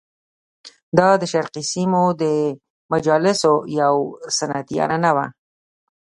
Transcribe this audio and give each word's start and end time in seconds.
دا 0.97 1.09
د 1.21 1.23
شرقي 1.33 1.63
سیمو 1.71 2.03
د 2.21 2.23
مجالسو 2.91 3.51
یوه 3.79 3.99
سنتي 4.37 4.75
عنعنه 4.83 5.11
وه. 5.15 5.25